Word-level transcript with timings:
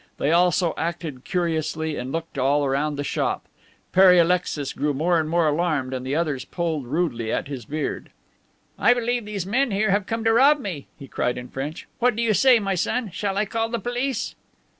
They 0.17 0.31
also 0.31 0.73
acted 0.77 1.25
curiously 1.25 1.95
and 1.95 2.11
looked 2.11 2.39
all 2.39 2.65
around 2.65 2.95
the 2.95 3.03
shop. 3.03 3.43
Pere 3.91 4.13
Alexis 4.17 4.73
grew 4.73 4.95
more 4.95 5.19
and 5.19 5.29
more 5.29 5.47
alarmed 5.47 5.93
and 5.93 6.03
the 6.03 6.15
others 6.15 6.43
pulled 6.43 6.87
rudely 6.87 7.31
at 7.31 7.47
his 7.47 7.65
beard. 7.65 8.09
"I 8.79 8.95
believe 8.95 9.25
these 9.25 9.45
men 9.45 9.69
here 9.69 9.91
have 9.91 10.07
come 10.07 10.23
to 10.23 10.33
rob 10.33 10.59
me," 10.59 10.87
he 10.97 11.07
cried 11.07 11.37
in 11.37 11.49
French. 11.49 11.87
"What 11.99 12.15
do 12.15 12.23
you 12.23 12.33
say, 12.33 12.57
my 12.59 12.73
son? 12.73 13.11
Shall 13.11 13.37
I 13.37 13.45
call 13.45 13.69
the 13.69 13.77
police?" 13.77 14.33